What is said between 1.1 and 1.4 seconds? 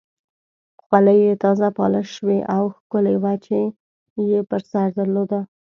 یې